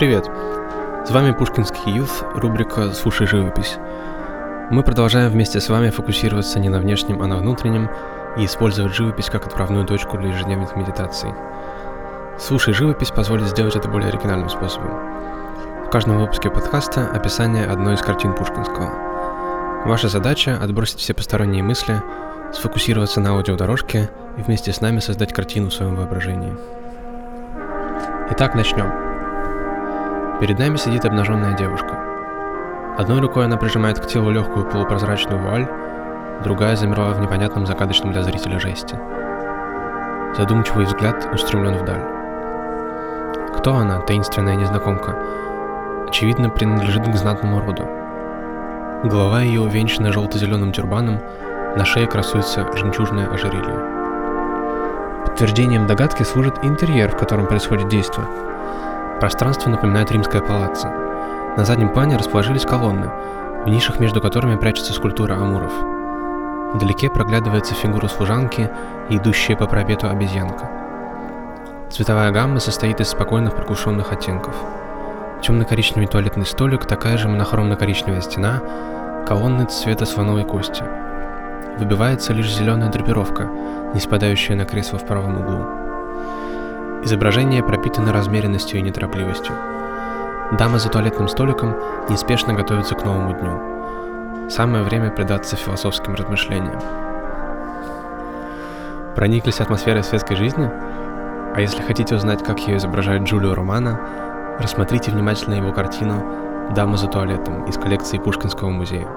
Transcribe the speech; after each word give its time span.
Привет! 0.00 0.30
С 1.06 1.10
вами 1.10 1.32
Пушкинский 1.32 1.92
Юф, 1.92 2.24
рубрика 2.34 2.90
«Слушай 2.94 3.26
живопись». 3.26 3.76
Мы 4.70 4.82
продолжаем 4.82 5.30
вместе 5.30 5.60
с 5.60 5.68
вами 5.68 5.90
фокусироваться 5.90 6.58
не 6.58 6.70
на 6.70 6.78
внешнем, 6.78 7.20
а 7.20 7.26
на 7.26 7.36
внутреннем 7.36 7.90
и 8.38 8.46
использовать 8.46 8.94
живопись 8.94 9.26
как 9.26 9.46
отправную 9.46 9.84
точку 9.84 10.16
для 10.16 10.30
ежедневных 10.30 10.74
медитаций. 10.74 11.34
«Слушай 12.38 12.72
живопись» 12.72 13.10
позволит 13.10 13.46
сделать 13.48 13.76
это 13.76 13.90
более 13.90 14.08
оригинальным 14.08 14.48
способом. 14.48 14.90
В 15.86 15.90
каждом 15.90 16.18
выпуске 16.18 16.48
подкаста 16.48 17.06
описание 17.06 17.66
одной 17.66 17.96
из 17.96 18.00
картин 18.00 18.32
Пушкинского. 18.32 19.84
Ваша 19.84 20.08
задача— 20.08 20.58
отбросить 20.62 21.00
все 21.00 21.12
посторонние 21.12 21.62
мысли, 21.62 22.00
сфокусироваться 22.54 23.20
на 23.20 23.32
аудиодорожке 23.32 24.08
и 24.38 24.40
вместе 24.40 24.72
с 24.72 24.80
нами 24.80 25.00
создать 25.00 25.34
картину 25.34 25.68
в 25.68 25.74
своем 25.74 25.96
воображении. 25.96 26.56
Итак, 28.30 28.54
начнем. 28.54 29.09
Перед 30.40 30.58
нами 30.58 30.76
сидит 30.76 31.04
обнаженная 31.04 31.54
девушка. 31.54 31.98
Одной 32.96 33.20
рукой 33.20 33.44
она 33.44 33.58
прижимает 33.58 34.00
к 34.00 34.06
телу 34.06 34.30
легкую 34.30 34.64
полупрозрачную 34.64 35.38
вуаль, 35.38 35.68
другая 36.42 36.76
замерла 36.76 37.10
в 37.10 37.20
непонятном 37.20 37.66
загадочном 37.66 38.12
для 38.12 38.22
зрителя 38.22 38.58
жесте. 38.58 38.98
Задумчивый 40.34 40.86
взгляд 40.86 41.28
устремлен 41.34 41.74
вдаль. 41.74 42.00
Кто 43.58 43.74
она, 43.74 44.00
таинственная 44.00 44.56
незнакомка? 44.56 45.14
Очевидно, 46.08 46.48
принадлежит 46.48 47.06
к 47.06 47.16
знатному 47.16 47.60
роду. 47.60 47.86
Голова 49.04 49.42
ее 49.42 49.60
увенчана 49.60 50.10
желто-зеленым 50.10 50.72
тюрбаном, 50.72 51.20
на 51.76 51.84
шее 51.84 52.06
красуется 52.06 52.66
жемчужное 52.74 53.28
ожерелье. 53.28 53.78
Подтверждением 55.26 55.86
догадки 55.86 56.22
служит 56.22 56.54
интерьер, 56.62 57.10
в 57.10 57.18
котором 57.18 57.46
происходит 57.46 57.88
действие– 57.88 58.26
Пространство 59.20 59.68
напоминает 59.68 60.10
римское 60.10 60.40
палаццо. 60.40 60.88
На 61.58 61.66
заднем 61.66 61.90
плане 61.90 62.16
расположились 62.16 62.64
колонны, 62.64 63.10
в 63.66 63.68
нишах 63.68 64.00
между 64.00 64.22
которыми 64.22 64.56
прячется 64.56 64.94
скульптура 64.94 65.34
амуров. 65.34 65.72
Вдалеке 66.72 67.10
проглядывается 67.10 67.74
фигура 67.74 68.08
служанки 68.08 68.70
и 69.10 69.18
идущая 69.18 69.56
по 69.56 69.66
пропету 69.66 70.08
обезьянка. 70.08 70.70
Цветовая 71.90 72.30
гамма 72.30 72.60
состоит 72.60 73.00
из 73.02 73.08
спокойных 73.08 73.56
приглушенных 73.56 74.10
оттенков. 74.10 74.54
Темно-коричневый 75.42 76.06
туалетный 76.06 76.46
столик, 76.46 76.86
такая 76.86 77.18
же 77.18 77.28
монохромно-коричневая 77.28 78.22
стена, 78.22 78.62
колонны 79.26 79.66
цвета 79.66 80.06
слоновой 80.06 80.44
кости. 80.44 80.84
Выбивается 81.78 82.32
лишь 82.32 82.50
зеленая 82.50 82.90
драпировка, 82.90 83.50
не 83.92 84.00
спадающая 84.00 84.56
на 84.56 84.64
кресло 84.64 84.98
в 84.98 85.04
правом 85.04 85.40
углу. 85.40 85.79
Изображение 87.10 87.60
пропитано 87.60 88.12
размеренностью 88.12 88.78
и 88.78 88.82
неторопливостью. 88.82 89.52
Дама 90.56 90.78
за 90.78 90.90
туалетным 90.90 91.26
столиком 91.26 91.74
неспешно 92.08 92.54
готовится 92.54 92.94
к 92.94 93.04
новому 93.04 93.34
дню. 93.34 94.48
Самое 94.48 94.84
время 94.84 95.10
предаться 95.10 95.56
философским 95.56 96.14
размышлениям. 96.14 96.78
Прониклись 99.16 99.58
атмосферой 99.60 100.04
светской 100.04 100.36
жизни? 100.36 100.70
А 101.52 101.60
если 101.60 101.82
хотите 101.82 102.14
узнать, 102.14 102.44
как 102.44 102.60
ее 102.60 102.76
изображает 102.76 103.24
Джулио 103.24 103.56
Романо, 103.56 103.98
рассмотрите 104.60 105.10
внимательно 105.10 105.54
его 105.54 105.72
картину 105.72 106.24
«Дама 106.76 106.96
за 106.96 107.08
туалетом» 107.08 107.64
из 107.64 107.74
коллекции 107.74 108.18
Пушкинского 108.18 108.70
музея. 108.70 109.08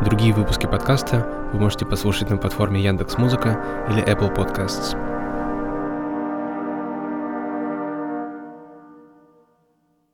Другие 0.00 0.32
выпуски 0.32 0.64
подкаста 0.64 1.26
вы 1.52 1.60
можете 1.60 1.84
послушать 1.84 2.30
на 2.30 2.38
платформе 2.38 2.80
Яндекс.Музыка 2.80 3.60
или 3.90 4.02
Apple 4.02 4.34
Podcasts– 4.34 4.96